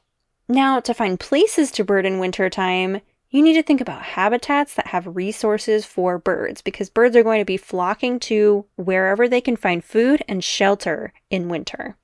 Now, 0.49 0.81
to 0.81 0.93
find 0.93 1.17
places 1.17 1.71
to 1.71 1.85
bird 1.85 2.05
in 2.05 2.19
wintertime, 2.19 2.99
you 3.29 3.41
need 3.41 3.53
to 3.53 3.63
think 3.63 3.79
about 3.79 4.01
habitats 4.01 4.73
that 4.73 4.87
have 4.87 5.15
resources 5.15 5.85
for 5.85 6.17
birds 6.17 6.61
because 6.61 6.89
birds 6.89 7.15
are 7.15 7.23
going 7.23 7.39
to 7.39 7.45
be 7.45 7.55
flocking 7.55 8.19
to 8.21 8.65
wherever 8.75 9.29
they 9.29 9.39
can 9.39 9.55
find 9.55 9.81
food 9.81 10.23
and 10.27 10.43
shelter 10.43 11.13
in 11.29 11.47
winter. 11.47 11.95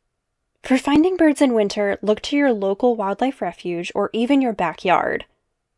For 0.64 0.78
finding 0.78 1.18
birds 1.18 1.42
in 1.42 1.54
winter, 1.54 1.98
look 2.02 2.22
to 2.22 2.38
your 2.38 2.54
local 2.54 2.96
wildlife 2.96 3.42
refuge 3.42 3.92
or 3.94 4.10
even 4.14 4.42
your 4.42 4.54
backyard. 4.54 5.26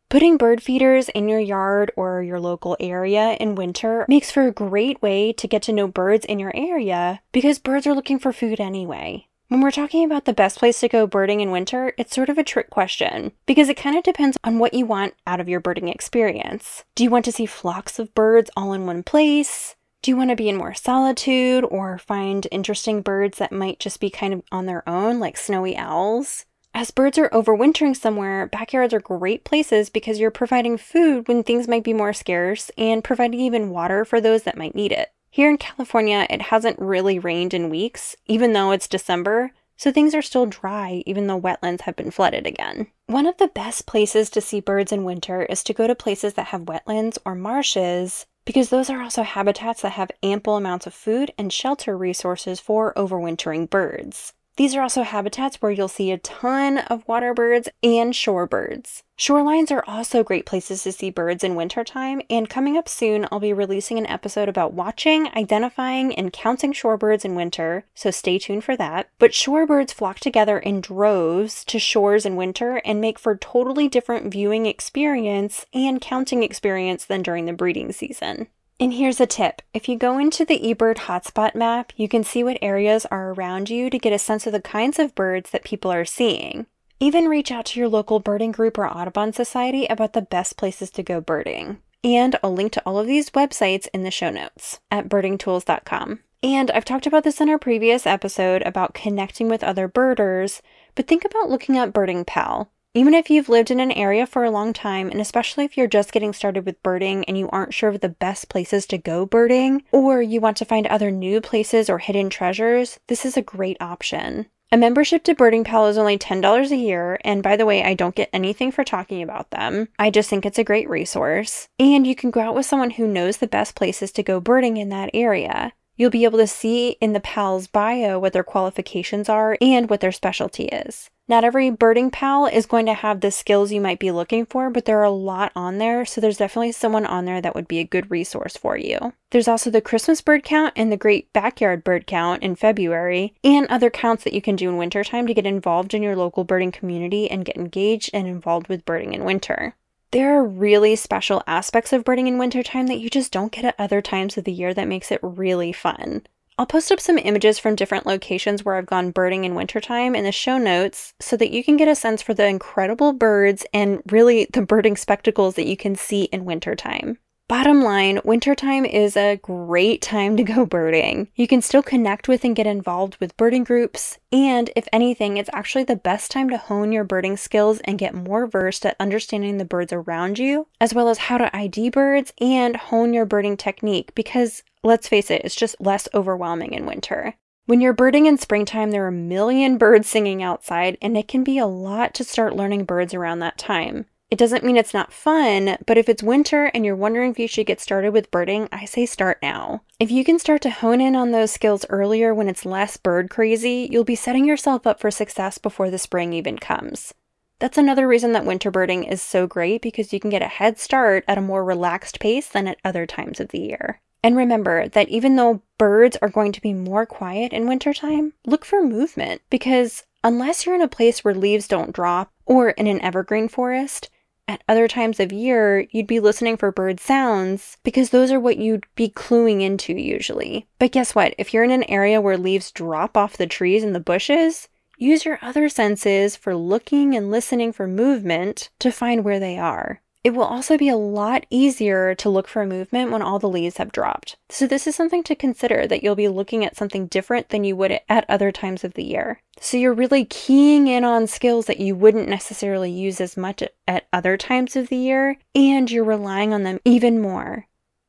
Putting 0.08 0.36
bird 0.36 0.62
feeders 0.62 1.08
in 1.08 1.28
your 1.28 1.40
yard 1.40 1.90
or 1.96 2.22
your 2.22 2.38
local 2.38 2.76
area 2.78 3.36
in 3.40 3.56
winter 3.56 4.06
makes 4.08 4.30
for 4.30 4.46
a 4.46 4.52
great 4.52 5.02
way 5.02 5.32
to 5.32 5.48
get 5.48 5.62
to 5.62 5.72
know 5.72 5.88
birds 5.88 6.24
in 6.24 6.38
your 6.38 6.52
area 6.54 7.20
because 7.32 7.58
birds 7.58 7.88
are 7.88 7.94
looking 7.94 8.20
for 8.20 8.32
food 8.32 8.60
anyway. 8.60 9.26
When 9.48 9.60
we're 9.60 9.72
talking 9.72 10.04
about 10.04 10.24
the 10.24 10.32
best 10.32 10.60
place 10.60 10.78
to 10.80 10.88
go 10.88 11.08
birding 11.08 11.40
in 11.40 11.50
winter, 11.50 11.92
it's 11.98 12.14
sort 12.14 12.28
of 12.28 12.38
a 12.38 12.44
trick 12.44 12.70
question 12.70 13.32
because 13.46 13.68
it 13.68 13.76
kind 13.76 13.96
of 13.96 14.04
depends 14.04 14.38
on 14.44 14.60
what 14.60 14.74
you 14.74 14.86
want 14.86 15.14
out 15.26 15.40
of 15.40 15.48
your 15.48 15.58
birding 15.58 15.88
experience. 15.88 16.84
Do 16.94 17.02
you 17.02 17.10
want 17.10 17.24
to 17.24 17.32
see 17.32 17.46
flocks 17.46 17.98
of 17.98 18.14
birds 18.14 18.48
all 18.56 18.72
in 18.72 18.86
one 18.86 19.02
place? 19.02 19.74
Do 20.02 20.12
you 20.12 20.16
want 20.16 20.30
to 20.30 20.36
be 20.36 20.48
in 20.48 20.56
more 20.56 20.74
solitude 20.74 21.64
or 21.64 21.98
find 21.98 22.46
interesting 22.52 23.02
birds 23.02 23.38
that 23.38 23.50
might 23.50 23.80
just 23.80 23.98
be 23.98 24.10
kind 24.10 24.34
of 24.34 24.42
on 24.52 24.66
their 24.66 24.88
own, 24.88 25.18
like 25.18 25.36
snowy 25.36 25.76
owls? 25.76 26.44
As 26.76 26.90
birds 26.90 27.16
are 27.16 27.30
overwintering 27.30 27.96
somewhere, 27.96 28.48
backyards 28.48 28.92
are 28.92 29.00
great 29.00 29.44
places 29.44 29.88
because 29.88 30.20
you're 30.20 30.30
providing 30.30 30.76
food 30.76 31.26
when 31.26 31.42
things 31.42 31.66
might 31.66 31.82
be 31.82 31.94
more 31.94 32.12
scarce 32.12 32.70
and 32.76 33.02
providing 33.02 33.40
even 33.40 33.70
water 33.70 34.04
for 34.04 34.20
those 34.20 34.42
that 34.42 34.58
might 34.58 34.74
need 34.74 34.92
it. 34.92 35.10
Here 35.30 35.48
in 35.48 35.56
California, 35.56 36.26
it 36.28 36.42
hasn't 36.42 36.78
really 36.78 37.18
rained 37.18 37.54
in 37.54 37.70
weeks, 37.70 38.14
even 38.26 38.52
though 38.52 38.72
it's 38.72 38.88
December, 38.88 39.52
so 39.78 39.90
things 39.90 40.14
are 40.14 40.20
still 40.20 40.44
dry 40.44 41.02
even 41.06 41.28
though 41.28 41.40
wetlands 41.40 41.80
have 41.80 41.96
been 41.96 42.10
flooded 42.10 42.46
again. 42.46 42.88
One 43.06 43.24
of 43.24 43.38
the 43.38 43.48
best 43.48 43.86
places 43.86 44.28
to 44.28 44.42
see 44.42 44.60
birds 44.60 44.92
in 44.92 45.04
winter 45.04 45.44
is 45.44 45.64
to 45.64 45.72
go 45.72 45.86
to 45.86 45.94
places 45.94 46.34
that 46.34 46.48
have 46.48 46.66
wetlands 46.66 47.16
or 47.24 47.34
marshes 47.34 48.26
because 48.44 48.68
those 48.68 48.90
are 48.90 49.00
also 49.00 49.22
habitats 49.22 49.80
that 49.80 49.92
have 49.92 50.10
ample 50.22 50.56
amounts 50.56 50.86
of 50.86 50.92
food 50.92 51.32
and 51.38 51.50
shelter 51.50 51.96
resources 51.96 52.60
for 52.60 52.92
overwintering 52.98 53.70
birds. 53.70 54.34
These 54.56 54.74
are 54.74 54.80
also 54.80 55.02
habitats 55.02 55.56
where 55.56 55.70
you'll 55.70 55.86
see 55.88 56.10
a 56.10 56.18
ton 56.18 56.78
of 56.78 57.06
water 57.06 57.34
birds 57.34 57.68
and 57.82 58.14
shorebirds. 58.14 59.02
Shorelines 59.18 59.70
are 59.70 59.84
also 59.86 60.22
great 60.22 60.46
places 60.46 60.82
to 60.82 60.92
see 60.92 61.10
birds 61.10 61.44
in 61.44 61.54
wintertime, 61.54 62.22
and 62.30 62.48
coming 62.48 62.76
up 62.76 62.88
soon, 62.88 63.26
I'll 63.30 63.40
be 63.40 63.52
releasing 63.52 63.98
an 63.98 64.06
episode 64.06 64.48
about 64.48 64.72
watching, 64.72 65.28
identifying, 65.36 66.14
and 66.14 66.32
counting 66.32 66.72
shorebirds 66.72 67.24
in 67.24 67.34
winter, 67.34 67.84
so 67.94 68.10
stay 68.10 68.38
tuned 68.38 68.64
for 68.64 68.76
that. 68.76 69.08
But 69.18 69.32
shorebirds 69.32 69.92
flock 69.92 70.20
together 70.20 70.58
in 70.58 70.80
droves 70.80 71.62
to 71.66 71.78
shores 71.78 72.24
in 72.24 72.36
winter 72.36 72.80
and 72.84 73.00
make 73.00 73.18
for 73.18 73.36
totally 73.36 73.88
different 73.88 74.32
viewing 74.32 74.64
experience 74.64 75.66
and 75.74 76.00
counting 76.00 76.42
experience 76.42 77.04
than 77.04 77.22
during 77.22 77.44
the 77.44 77.52
breeding 77.52 77.92
season. 77.92 78.48
And 78.78 78.92
here's 78.92 79.20
a 79.20 79.26
tip. 79.26 79.62
If 79.72 79.88
you 79.88 79.96
go 79.96 80.18
into 80.18 80.44
the 80.44 80.60
eBird 80.60 80.96
hotspot 80.98 81.54
map, 81.54 81.94
you 81.96 82.08
can 82.08 82.22
see 82.22 82.44
what 82.44 82.58
areas 82.60 83.06
are 83.06 83.32
around 83.32 83.70
you 83.70 83.88
to 83.88 83.98
get 83.98 84.12
a 84.12 84.18
sense 84.18 84.46
of 84.46 84.52
the 84.52 84.60
kinds 84.60 84.98
of 84.98 85.14
birds 85.14 85.50
that 85.50 85.64
people 85.64 85.90
are 85.90 86.04
seeing. 86.04 86.66
Even 87.00 87.26
reach 87.26 87.50
out 87.50 87.66
to 87.66 87.80
your 87.80 87.88
local 87.88 88.20
birding 88.20 88.52
group 88.52 88.76
or 88.76 88.86
Audubon 88.86 89.32
Society 89.32 89.86
about 89.86 90.12
the 90.12 90.20
best 90.20 90.58
places 90.58 90.90
to 90.90 91.02
go 91.02 91.22
birding. 91.22 91.78
And 92.04 92.38
I'll 92.42 92.52
link 92.52 92.72
to 92.72 92.82
all 92.84 92.98
of 92.98 93.06
these 93.06 93.30
websites 93.30 93.88
in 93.94 94.02
the 94.02 94.10
show 94.10 94.30
notes 94.30 94.80
at 94.90 95.08
birdingtools.com. 95.08 96.20
And 96.42 96.70
I've 96.70 96.84
talked 96.84 97.06
about 97.06 97.24
this 97.24 97.40
in 97.40 97.48
our 97.48 97.58
previous 97.58 98.06
episode 98.06 98.62
about 98.62 98.94
connecting 98.94 99.48
with 99.48 99.64
other 99.64 99.88
birders, 99.88 100.60
but 100.94 101.08
think 101.08 101.24
about 101.24 101.48
looking 101.48 101.78
up 101.78 101.94
Birding 101.94 102.26
Pal. 102.26 102.70
Even 102.96 103.12
if 103.12 103.28
you've 103.28 103.50
lived 103.50 103.70
in 103.70 103.78
an 103.78 103.92
area 103.92 104.26
for 104.26 104.42
a 104.42 104.50
long 104.50 104.72
time, 104.72 105.10
and 105.10 105.20
especially 105.20 105.66
if 105.66 105.76
you're 105.76 105.86
just 105.86 106.12
getting 106.12 106.32
started 106.32 106.64
with 106.64 106.82
birding 106.82 107.26
and 107.26 107.36
you 107.36 107.46
aren't 107.50 107.74
sure 107.74 107.90
of 107.90 108.00
the 108.00 108.08
best 108.08 108.48
places 108.48 108.86
to 108.86 108.96
go 108.96 109.26
birding, 109.26 109.82
or 109.92 110.22
you 110.22 110.40
want 110.40 110.56
to 110.56 110.64
find 110.64 110.86
other 110.86 111.10
new 111.10 111.42
places 111.42 111.90
or 111.90 111.98
hidden 111.98 112.30
treasures, 112.30 112.98
this 113.08 113.26
is 113.26 113.36
a 113.36 113.42
great 113.42 113.76
option. 113.82 114.46
A 114.72 114.78
membership 114.78 115.24
to 115.24 115.34
Birding 115.34 115.62
Pal 115.62 115.88
is 115.88 115.98
only 115.98 116.16
$10 116.16 116.70
a 116.70 116.74
year, 116.74 117.20
and 117.22 117.42
by 117.42 117.54
the 117.54 117.66
way, 117.66 117.84
I 117.84 117.92
don't 117.92 118.14
get 118.14 118.30
anything 118.32 118.72
for 118.72 118.82
talking 118.82 119.20
about 119.20 119.50
them. 119.50 119.88
I 119.98 120.08
just 120.08 120.30
think 120.30 120.46
it's 120.46 120.58
a 120.58 120.64
great 120.64 120.88
resource. 120.88 121.68
And 121.78 122.06
you 122.06 122.16
can 122.16 122.30
go 122.30 122.40
out 122.40 122.54
with 122.54 122.64
someone 122.64 122.92
who 122.92 123.06
knows 123.06 123.36
the 123.36 123.46
best 123.46 123.74
places 123.74 124.10
to 124.12 124.22
go 124.22 124.40
birding 124.40 124.78
in 124.78 124.88
that 124.88 125.10
area. 125.12 125.74
You'll 125.96 126.08
be 126.08 126.24
able 126.24 126.38
to 126.38 126.46
see 126.46 126.96
in 127.02 127.12
the 127.12 127.20
PAL's 127.20 127.66
bio 127.66 128.18
what 128.18 128.32
their 128.32 128.42
qualifications 128.42 129.28
are 129.28 129.58
and 129.60 129.90
what 129.90 130.00
their 130.00 130.12
specialty 130.12 130.64
is. 130.64 131.10
Not 131.28 131.42
every 131.42 131.70
birding 131.70 132.12
pal 132.12 132.46
is 132.46 132.66
going 132.66 132.86
to 132.86 132.94
have 132.94 133.20
the 133.20 133.32
skills 133.32 133.72
you 133.72 133.80
might 133.80 133.98
be 133.98 134.12
looking 134.12 134.46
for, 134.46 134.70
but 134.70 134.84
there 134.84 135.00
are 135.00 135.04
a 135.04 135.10
lot 135.10 135.50
on 135.56 135.78
there, 135.78 136.04
so 136.04 136.20
there's 136.20 136.36
definitely 136.36 136.70
someone 136.70 137.04
on 137.04 137.24
there 137.24 137.40
that 137.40 137.54
would 137.54 137.66
be 137.66 137.80
a 137.80 137.84
good 137.84 138.12
resource 138.12 138.56
for 138.56 138.76
you. 138.76 139.12
There's 139.30 139.48
also 139.48 139.68
the 139.68 139.80
Christmas 139.80 140.20
bird 140.20 140.44
count 140.44 140.72
and 140.76 140.92
the 140.92 140.96
Great 140.96 141.32
Backyard 141.32 141.82
Bird 141.82 142.06
Count 142.06 142.44
in 142.44 142.54
February, 142.54 143.34
and 143.42 143.66
other 143.66 143.90
counts 143.90 144.22
that 144.22 144.34
you 144.34 144.40
can 144.40 144.54
do 144.54 144.68
in 144.68 144.76
wintertime 144.76 145.26
to 145.26 145.34
get 145.34 145.46
involved 145.46 145.94
in 145.94 146.02
your 146.02 146.14
local 146.14 146.44
birding 146.44 146.70
community 146.70 147.28
and 147.28 147.44
get 147.44 147.56
engaged 147.56 148.10
and 148.14 148.28
involved 148.28 148.68
with 148.68 148.84
birding 148.84 149.12
in 149.12 149.24
winter. 149.24 149.74
There 150.12 150.38
are 150.38 150.44
really 150.44 150.94
special 150.94 151.42
aspects 151.48 151.92
of 151.92 152.04
birding 152.04 152.28
in 152.28 152.38
wintertime 152.38 152.86
that 152.86 153.00
you 153.00 153.10
just 153.10 153.32
don't 153.32 153.50
get 153.50 153.64
at 153.64 153.74
other 153.80 154.00
times 154.00 154.36
of 154.36 154.44
the 154.44 154.52
year 154.52 154.72
that 154.72 154.86
makes 154.86 155.10
it 155.10 155.18
really 155.20 155.72
fun. 155.72 156.24
I'll 156.58 156.64
post 156.64 156.90
up 156.90 157.00
some 157.00 157.18
images 157.18 157.58
from 157.58 157.74
different 157.74 158.06
locations 158.06 158.64
where 158.64 158.76
I've 158.76 158.86
gone 158.86 159.10
birding 159.10 159.44
in 159.44 159.54
wintertime 159.54 160.16
in 160.16 160.24
the 160.24 160.32
show 160.32 160.56
notes 160.56 161.12
so 161.20 161.36
that 161.36 161.50
you 161.50 161.62
can 161.62 161.76
get 161.76 161.86
a 161.86 161.94
sense 161.94 162.22
for 162.22 162.32
the 162.32 162.46
incredible 162.46 163.12
birds 163.12 163.66
and 163.74 164.00
really 164.10 164.46
the 164.50 164.62
birding 164.62 164.96
spectacles 164.96 165.56
that 165.56 165.66
you 165.66 165.76
can 165.76 165.96
see 165.96 166.24
in 166.24 166.46
wintertime. 166.46 167.18
Bottom 167.48 167.80
line, 167.80 168.18
wintertime 168.24 168.84
is 168.84 169.16
a 169.16 169.36
great 169.36 170.02
time 170.02 170.36
to 170.36 170.42
go 170.42 170.66
birding. 170.66 171.28
You 171.36 171.46
can 171.46 171.62
still 171.62 171.82
connect 171.82 172.26
with 172.26 172.42
and 172.42 172.56
get 172.56 172.66
involved 172.66 173.18
with 173.20 173.36
birding 173.36 173.62
groups, 173.62 174.18
and 174.32 174.68
if 174.74 174.88
anything, 174.92 175.36
it's 175.36 175.50
actually 175.52 175.84
the 175.84 175.94
best 175.94 176.32
time 176.32 176.50
to 176.50 176.56
hone 176.56 176.90
your 176.90 177.04
birding 177.04 177.36
skills 177.36 177.78
and 177.84 178.00
get 178.00 178.14
more 178.14 178.48
versed 178.48 178.84
at 178.84 178.96
understanding 178.98 179.58
the 179.58 179.64
birds 179.64 179.92
around 179.92 180.40
you, 180.40 180.66
as 180.80 180.92
well 180.92 181.08
as 181.08 181.18
how 181.18 181.38
to 181.38 181.56
ID 181.56 181.90
birds 181.90 182.32
and 182.40 182.74
hone 182.74 183.14
your 183.14 183.24
birding 183.24 183.56
technique 183.56 184.12
because 184.16 184.64
let's 184.82 185.06
face 185.06 185.30
it, 185.30 185.42
it's 185.44 185.54
just 185.54 185.80
less 185.80 186.08
overwhelming 186.14 186.72
in 186.72 186.84
winter. 186.84 187.34
When 187.66 187.80
you're 187.80 187.92
birding 187.92 188.26
in 188.26 188.38
springtime, 188.38 188.90
there 188.90 189.04
are 189.04 189.08
a 189.08 189.12
million 189.12 189.78
birds 189.78 190.08
singing 190.08 190.42
outside, 190.42 190.98
and 191.00 191.16
it 191.16 191.28
can 191.28 191.44
be 191.44 191.58
a 191.58 191.66
lot 191.66 192.12
to 192.14 192.24
start 192.24 192.56
learning 192.56 192.86
birds 192.86 193.14
around 193.14 193.38
that 193.38 193.56
time. 193.56 194.06
It 194.28 194.38
doesn't 194.38 194.64
mean 194.64 194.76
it's 194.76 194.94
not 194.94 195.12
fun, 195.12 195.78
but 195.86 195.96
if 195.96 196.08
it's 196.08 196.22
winter 196.22 196.64
and 196.74 196.84
you're 196.84 196.96
wondering 196.96 197.30
if 197.30 197.38
you 197.38 197.46
should 197.46 197.66
get 197.66 197.80
started 197.80 198.12
with 198.12 198.32
birding, 198.32 198.68
I 198.72 198.84
say 198.84 199.06
start 199.06 199.38
now. 199.40 199.82
If 200.00 200.10
you 200.10 200.24
can 200.24 200.40
start 200.40 200.62
to 200.62 200.70
hone 200.70 201.00
in 201.00 201.14
on 201.14 201.30
those 201.30 201.52
skills 201.52 201.86
earlier 201.88 202.34
when 202.34 202.48
it's 202.48 202.66
less 202.66 202.96
bird 202.96 203.30
crazy, 203.30 203.88
you'll 203.90 204.02
be 204.02 204.16
setting 204.16 204.44
yourself 204.44 204.84
up 204.84 204.98
for 204.98 205.12
success 205.12 205.58
before 205.58 205.90
the 205.90 205.98
spring 205.98 206.32
even 206.32 206.58
comes. 206.58 207.14
That's 207.60 207.78
another 207.78 208.08
reason 208.08 208.32
that 208.32 208.44
winter 208.44 208.72
birding 208.72 209.04
is 209.04 209.22
so 209.22 209.46
great 209.46 209.80
because 209.80 210.12
you 210.12 210.18
can 210.18 210.30
get 210.30 210.42
a 210.42 210.48
head 210.48 210.80
start 210.80 211.24
at 211.28 211.38
a 211.38 211.42
more 211.42 211.64
relaxed 211.64 212.18
pace 212.18 212.48
than 212.48 212.66
at 212.66 212.78
other 212.84 213.06
times 213.06 213.38
of 213.38 213.48
the 213.48 213.60
year. 213.60 214.00
And 214.24 214.36
remember 214.36 214.88
that 214.88 215.08
even 215.08 215.36
though 215.36 215.62
birds 215.78 216.18
are 216.20 216.28
going 216.28 216.50
to 216.50 216.60
be 216.60 216.74
more 216.74 217.06
quiet 217.06 217.52
in 217.52 217.68
wintertime, 217.68 218.32
look 218.44 218.64
for 218.64 218.82
movement 218.82 219.40
because 219.50 220.02
unless 220.24 220.66
you're 220.66 220.74
in 220.74 220.82
a 220.82 220.88
place 220.88 221.22
where 221.22 221.32
leaves 221.32 221.68
don't 221.68 221.92
drop 221.92 222.32
or 222.44 222.70
in 222.70 222.88
an 222.88 223.00
evergreen 223.02 223.46
forest, 223.46 224.10
at 224.48 224.62
other 224.68 224.86
times 224.86 225.18
of 225.18 225.32
year, 225.32 225.86
you'd 225.90 226.06
be 226.06 226.20
listening 226.20 226.56
for 226.56 226.70
bird 226.70 227.00
sounds 227.00 227.78
because 227.82 228.10
those 228.10 228.30
are 228.30 228.40
what 228.40 228.58
you'd 228.58 228.86
be 228.94 229.08
cluing 229.08 229.60
into 229.62 229.92
usually. 229.92 230.66
But 230.78 230.92
guess 230.92 231.14
what? 231.14 231.34
If 231.38 231.52
you're 231.52 231.64
in 231.64 231.70
an 231.70 231.84
area 231.84 232.20
where 232.20 232.38
leaves 232.38 232.70
drop 232.70 233.16
off 233.16 233.36
the 233.36 233.46
trees 233.46 233.82
and 233.82 233.94
the 233.94 234.00
bushes, 234.00 234.68
use 234.98 235.24
your 235.24 235.38
other 235.42 235.68
senses 235.68 236.36
for 236.36 236.54
looking 236.54 237.14
and 237.16 237.30
listening 237.30 237.72
for 237.72 237.86
movement 237.86 238.70
to 238.78 238.92
find 238.92 239.24
where 239.24 239.40
they 239.40 239.58
are. 239.58 240.00
It 240.26 240.34
will 240.34 240.42
also 240.42 240.76
be 240.76 240.88
a 240.88 240.96
lot 240.96 241.46
easier 241.50 242.12
to 242.16 242.28
look 242.28 242.48
for 242.48 242.60
a 242.60 242.66
movement 242.66 243.12
when 243.12 243.22
all 243.22 243.38
the 243.38 243.48
leaves 243.48 243.76
have 243.76 243.92
dropped. 243.92 244.34
So, 244.48 244.66
this 244.66 244.88
is 244.88 244.96
something 244.96 245.22
to 245.22 245.36
consider 245.36 245.86
that 245.86 246.02
you'll 246.02 246.16
be 246.16 246.26
looking 246.26 246.64
at 246.64 246.74
something 246.74 247.06
different 247.06 247.50
than 247.50 247.62
you 247.62 247.76
would 247.76 248.00
at 248.08 248.28
other 248.28 248.50
times 248.50 248.82
of 248.82 248.94
the 248.94 249.04
year. 249.04 249.40
So, 249.60 249.76
you're 249.76 249.94
really 249.94 250.24
keying 250.24 250.88
in 250.88 251.04
on 251.04 251.28
skills 251.28 251.66
that 251.66 251.78
you 251.78 251.94
wouldn't 251.94 252.28
necessarily 252.28 252.90
use 252.90 253.20
as 253.20 253.36
much 253.36 253.62
at 253.86 254.08
other 254.12 254.36
times 254.36 254.74
of 254.74 254.88
the 254.88 254.96
year, 254.96 255.36
and 255.54 255.88
you're 255.88 256.02
relying 256.02 256.52
on 256.52 256.64
them 256.64 256.80
even 256.84 257.20
more. 257.20 257.68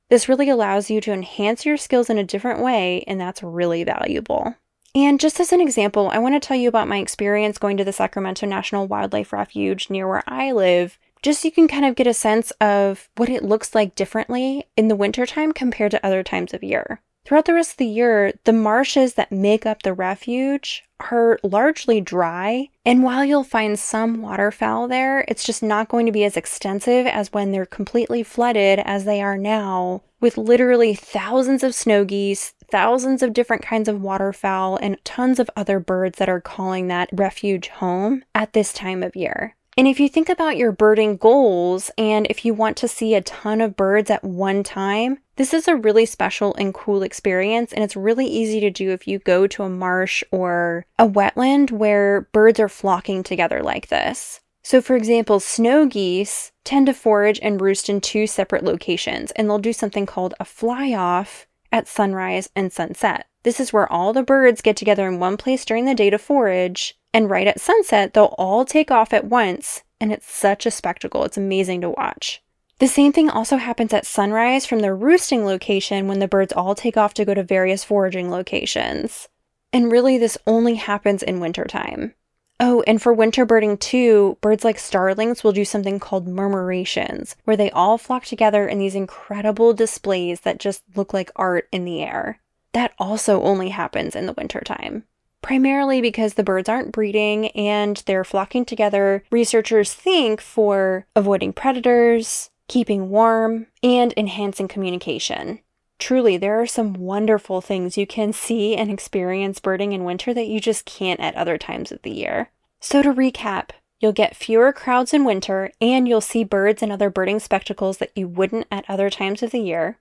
This 0.09 0.27
really 0.27 0.49
allows 0.49 0.89
you 0.89 0.99
to 1.01 1.13
enhance 1.13 1.67
your 1.67 1.77
skills 1.77 2.09
in 2.09 2.17
a 2.17 2.23
different 2.23 2.61
way, 2.61 3.03
and 3.05 3.21
that's 3.21 3.43
really 3.43 3.83
valuable. 3.83 4.55
And 4.95 5.19
just 5.19 5.39
as 5.39 5.53
an 5.53 5.61
example, 5.61 6.09
I 6.11 6.17
want 6.17 6.33
to 6.33 6.39
tell 6.39 6.57
you 6.57 6.67
about 6.67 6.87
my 6.87 6.97
experience 6.97 7.59
going 7.59 7.77
to 7.77 7.83
the 7.83 7.93
Sacramento 7.93 8.47
National 8.47 8.87
Wildlife 8.87 9.31
Refuge 9.31 9.91
near 9.91 10.07
where 10.07 10.23
I 10.25 10.51
live 10.51 10.97
just 11.21 11.41
so 11.41 11.47
you 11.47 11.51
can 11.51 11.67
kind 11.67 11.85
of 11.85 11.95
get 11.95 12.07
a 12.07 12.13
sense 12.13 12.51
of 12.61 13.09
what 13.17 13.29
it 13.29 13.43
looks 13.43 13.73
like 13.75 13.95
differently 13.95 14.67
in 14.75 14.87
the 14.87 14.95
wintertime 14.95 15.51
compared 15.51 15.91
to 15.91 16.05
other 16.05 16.23
times 16.23 16.53
of 16.53 16.63
year. 16.63 17.01
Throughout 17.27 17.43
the 17.43 17.55
rest 17.55 17.71
of 17.71 17.77
the 17.77 17.85
year, 17.85 18.31
the 18.45 18.53
marshes 18.53 19.15
that 19.15 19.33
make 19.33 19.65
up 19.65 19.83
the 19.83 19.93
refuge 19.93 20.85
are 21.11 21.37
largely 21.43 21.99
dry, 21.99 22.69
and 22.85 23.03
while 23.03 23.25
you'll 23.25 23.43
find 23.43 23.77
some 23.77 24.21
waterfowl 24.21 24.87
there, 24.87 25.25
it's 25.27 25.43
just 25.43 25.61
not 25.61 25.89
going 25.89 26.05
to 26.05 26.13
be 26.13 26.23
as 26.23 26.37
extensive 26.37 27.05
as 27.05 27.33
when 27.33 27.51
they're 27.51 27.65
completely 27.65 28.23
flooded 28.23 28.79
as 28.79 29.03
they 29.03 29.21
are 29.21 29.37
now, 29.37 30.03
with 30.21 30.37
literally 30.37 30.95
thousands 30.95 31.63
of 31.63 31.75
snow 31.75 32.05
geese, 32.05 32.53
thousands 32.71 33.21
of 33.21 33.33
different 33.33 33.61
kinds 33.61 33.89
of 33.89 34.01
waterfowl, 34.01 34.77
and 34.77 35.03
tons 35.03 35.37
of 35.37 35.49
other 35.57 35.81
birds 35.81 36.17
that 36.19 36.29
are 36.29 36.39
calling 36.39 36.87
that 36.87 37.09
refuge 37.11 37.67
home 37.67 38.23
at 38.33 38.53
this 38.53 38.71
time 38.71 39.03
of 39.03 39.17
year. 39.17 39.56
And 39.77 39.87
if 39.87 39.99
you 39.99 40.09
think 40.09 40.27
about 40.27 40.57
your 40.57 40.71
birding 40.71 41.17
goals 41.17 41.91
and 41.99 42.25
if 42.31 42.43
you 42.43 42.55
want 42.55 42.77
to 42.77 42.87
see 42.87 43.13
a 43.13 43.21
ton 43.21 43.61
of 43.61 43.75
birds 43.75 44.09
at 44.09 44.23
one 44.23 44.63
time, 44.63 45.19
this 45.35 45.53
is 45.53 45.67
a 45.67 45.75
really 45.75 46.07
special 46.07 46.55
and 46.55 46.73
cool 46.73 47.03
experience. 47.03 47.71
And 47.71 47.83
it's 47.83 47.95
really 47.95 48.25
easy 48.25 48.59
to 48.61 48.71
do 48.71 48.89
if 48.89 49.07
you 49.07 49.19
go 49.19 49.45
to 49.45 49.61
a 49.61 49.69
marsh 49.69 50.23
or 50.31 50.87
a 50.97 51.07
wetland 51.07 51.69
where 51.69 52.21
birds 52.33 52.59
are 52.59 52.67
flocking 52.67 53.21
together 53.21 53.61
like 53.61 53.89
this. 53.89 54.41
So, 54.63 54.81
for 54.81 54.95
example, 54.95 55.39
snow 55.39 55.85
geese 55.85 56.51
tend 56.63 56.87
to 56.87 56.93
forage 56.93 57.39
and 57.43 57.61
roost 57.61 57.87
in 57.87 58.01
two 58.01 58.25
separate 58.25 58.63
locations, 58.63 59.31
and 59.31 59.47
they'll 59.47 59.59
do 59.59 59.71
something 59.71 60.05
called 60.07 60.33
a 60.39 60.45
fly 60.45 60.91
off 60.93 61.45
at 61.71 61.87
sunrise 61.87 62.49
and 62.55 62.73
sunset. 62.73 63.27
This 63.47 63.61
is 63.61 63.71
where 63.71 63.89
all 63.89 64.11
the 64.11 64.23
birds 64.23 64.59
get 64.59 64.75
together 64.75 65.07
in 65.07 65.21
one 65.21 65.37
place 65.37 65.63
during 65.63 65.85
the 65.85 65.95
day 65.95 66.09
to 66.09 66.17
forage, 66.17 66.97
and 67.13 67.29
right 67.29 67.47
at 67.47 67.61
sunset, 67.61 68.13
they'll 68.13 68.35
all 68.37 68.65
take 68.65 68.91
off 68.91 69.13
at 69.13 69.23
once, 69.23 69.83
and 70.01 70.11
it's 70.11 70.29
such 70.29 70.65
a 70.65 70.69
spectacle. 70.69 71.23
It's 71.23 71.37
amazing 71.37 71.79
to 71.79 71.91
watch. 71.91 72.43
The 72.79 72.89
same 72.89 73.13
thing 73.13 73.29
also 73.29 73.55
happens 73.55 73.93
at 73.93 74.05
sunrise 74.05 74.65
from 74.65 74.79
the 74.79 74.93
roosting 74.93 75.45
location 75.45 76.09
when 76.09 76.19
the 76.19 76.27
birds 76.27 76.51
all 76.51 76.75
take 76.75 76.97
off 76.97 77.13
to 77.13 77.23
go 77.23 77.33
to 77.33 77.41
various 77.41 77.85
foraging 77.85 78.29
locations. 78.29 79.29
And 79.71 79.89
really, 79.89 80.17
this 80.17 80.37
only 80.45 80.75
happens 80.75 81.23
in 81.23 81.39
wintertime. 81.39 82.15
Oh, 82.59 82.83
and 82.85 83.01
for 83.01 83.13
winter 83.13 83.45
birding 83.45 83.77
too, 83.77 84.37
birds 84.41 84.65
like 84.65 84.77
starlings 84.77 85.45
will 85.45 85.53
do 85.53 85.63
something 85.63 86.01
called 86.01 86.27
murmurations, 86.27 87.37
where 87.45 87.55
they 87.55 87.71
all 87.71 87.97
flock 87.97 88.25
together 88.25 88.67
in 88.67 88.77
these 88.77 88.93
incredible 88.93 89.73
displays 89.73 90.41
that 90.41 90.59
just 90.59 90.83
look 90.97 91.13
like 91.13 91.31
art 91.37 91.69
in 91.71 91.85
the 91.85 92.03
air. 92.03 92.41
That 92.77 92.93
also 92.99 93.41
only 93.41 93.69
happens 93.69 94.15
in 94.15 94.27
the 94.27 94.33
wintertime. 94.33 95.05
primarily 95.41 95.99
because 95.99 96.35
the 96.35 96.43
birds 96.43 96.69
aren't 96.69 96.91
breeding 96.91 97.47
and 97.49 98.03
they're 98.05 98.23
flocking 98.23 98.65
together, 98.65 99.23
researchers 99.31 99.93
think, 99.93 100.41
for 100.41 101.07
avoiding 101.15 101.53
predators, 101.53 102.51
keeping 102.67 103.09
warm, 103.09 103.65
and 103.81 104.13
enhancing 104.15 104.67
communication. 104.67 105.59
Truly, 105.97 106.37
there 106.37 106.61
are 106.61 106.67
some 106.67 106.93
wonderful 106.93 107.61
things 107.61 107.97
you 107.97 108.05
can 108.05 108.31
see 108.31 108.75
and 108.75 108.91
experience 108.91 109.59
birding 109.59 109.93
in 109.93 110.03
winter 110.03 110.31
that 110.35 110.47
you 110.47 110.59
just 110.59 110.85
can't 110.85 111.19
at 111.19 111.33
other 111.35 111.57
times 111.57 111.91
of 111.91 112.01
the 112.03 112.11
year. 112.11 112.51
So, 112.79 113.01
to 113.01 113.11
recap, 113.11 113.69
you'll 113.99 114.11
get 114.11 114.35
fewer 114.35 114.71
crowds 114.71 115.15
in 115.15 115.23
winter 115.25 115.71
and 115.81 116.07
you'll 116.07 116.21
see 116.21 116.43
birds 116.43 116.83
and 116.83 116.91
other 116.91 117.09
birding 117.09 117.39
spectacles 117.39 117.97
that 117.97 118.11
you 118.15 118.27
wouldn't 118.27 118.67
at 118.69 118.85
other 118.87 119.09
times 119.09 119.41
of 119.41 119.49
the 119.49 119.61
year. 119.61 119.97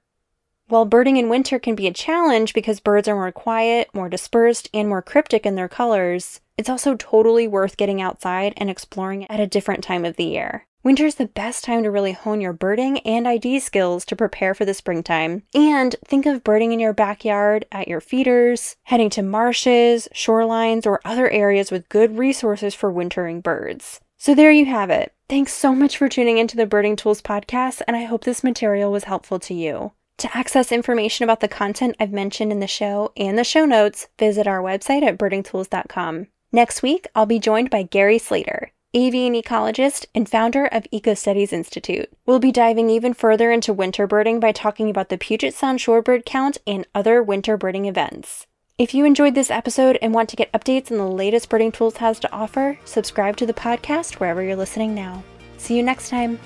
While 0.69 0.85
birding 0.85 1.17
in 1.17 1.29
winter 1.29 1.61
can 1.61 1.77
be 1.77 1.87
a 1.87 1.93
challenge 1.93 2.53
because 2.53 2.81
birds 2.81 3.07
are 3.07 3.15
more 3.15 3.31
quiet, 3.31 3.89
more 3.95 4.09
dispersed, 4.09 4.69
and 4.75 4.89
more 4.89 5.01
cryptic 5.01 5.47
in 5.47 5.55
their 5.55 5.69
colors, 5.69 6.41
it's 6.59 6.69
also 6.69 6.97
totally 6.97 7.47
worth 7.47 7.77
getting 7.77 8.03
outside 8.03 8.53
and 8.57 8.69
exploring 8.69 9.31
at 9.31 9.39
a 9.39 9.47
different 9.47 9.85
time 9.85 10.05
of 10.05 10.17
the 10.17 10.25
year. 10.25 10.67
Winter 10.83 11.07
is 11.07 11.17
the 11.17 11.27
best 11.27 11.63
time 11.63 11.85
to 11.85 11.91
really 11.91 12.13
hone 12.13 12.41
your 12.41 12.53
birding 12.53 12.99
and 13.01 13.29
ID 13.29 13.61
skills 13.61 14.05
to 14.07 14.17
prepare 14.17 14.55
for 14.55 14.65
the 14.65 14.75
springtime. 14.75 15.45
And 15.55 15.95
think 16.05 16.27
of 16.27 16.43
birding 16.43 16.73
in 16.73 16.81
your 16.81 16.93
backyard, 16.93 17.65
at 17.71 17.87
your 17.87 18.01
feeders, 18.01 18.75
heading 18.85 19.11
to 19.11 19.23
marshes, 19.23 20.09
shorelines, 20.13 20.85
or 20.85 21.01
other 21.05 21.31
areas 21.31 21.71
with 21.71 21.89
good 21.89 22.19
resources 22.19 22.75
for 22.75 22.91
wintering 22.91 23.41
birds. 23.41 24.01
So 24.17 24.35
there 24.35 24.51
you 24.51 24.65
have 24.67 24.91
it. 24.91 25.13
Thanks 25.29 25.53
so 25.53 25.75
much 25.75 25.97
for 25.97 26.09
tuning 26.09 26.39
into 26.39 26.57
the 26.57 26.67
Birding 26.67 26.97
Tools 26.97 27.21
podcast, 27.21 27.83
and 27.87 27.97
I 27.97 28.05
hope 28.05 28.25
this 28.25 28.45
material 28.45 28.91
was 28.91 29.05
helpful 29.05 29.39
to 29.41 29.55
you. 29.55 29.93
To 30.19 30.37
access 30.37 30.73
information 30.73 31.25
about 31.25 31.41
the 31.41 31.49
content 31.49 31.97
I've 32.01 32.13
mentioned 32.13 32.51
in 32.51 32.61
the 32.61 32.67
show 32.67 33.13
and 33.17 33.39
the 33.39 33.45
show 33.45 33.67
notes, 33.67 34.09
visit 34.19 34.47
our 34.47 34.63
website 34.63 35.03
at 35.03 35.19
birdingtools.com. 35.19 36.29
Next 36.53 36.83
week, 36.83 37.07
I'll 37.15 37.27
be 37.27 37.39
joined 37.39 37.69
by 37.69 37.83
Gary 37.83 38.19
Slater, 38.19 38.73
avian 38.95 39.35
ecologist 39.35 40.07
and 40.15 40.27
founder 40.27 40.67
of 40.67 40.87
Ecostudies 40.91 41.53
Institute. 41.53 42.09
We'll 42.25 42.39
be 42.39 42.51
diving 42.51 42.89
even 42.89 43.13
further 43.13 43.51
into 43.51 43.75
winter 43.75 44.07
birding 44.07 44.41
by 44.41 44.53
talking 44.53 44.89
about 44.89 45.11
the 45.11 45.19
Puget 45.19 45.53
Sound 45.53 45.81
shorebird 45.81 46.25
count 46.25 46.57
and 46.67 46.87
other 46.95 47.23
winter 47.23 47.59
birding 47.59 47.85
events. 47.85 48.47
If 48.79 48.95
you 48.95 49.05
enjoyed 49.05 49.35
this 49.35 49.51
episode 49.51 49.99
and 50.01 50.15
want 50.15 50.31
to 50.31 50.37
get 50.37 50.53
updates 50.53 50.91
on 50.91 50.99
the 50.99 51.07
latest 51.09 51.49
Birding 51.49 51.73
Tools 51.73 51.97
has 51.99 52.19
to 52.21 52.33
offer, 52.33 52.79
subscribe 52.85 53.37
to 53.39 53.47
the 53.47 53.55
podcast 53.55 54.15
wherever 54.15 54.43
you're 54.43 54.57
listening 54.57 54.95
now. 54.95 55.25
See 55.59 55.77
you 55.77 55.83
next 55.83 56.09
time. 56.11 56.39